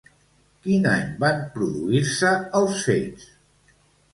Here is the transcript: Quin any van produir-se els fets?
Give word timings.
Quin 0.61 0.87
any 0.91 1.11
van 1.25 1.43
produir-se 1.57 2.33
els 2.61 2.81
fets? 2.89 3.29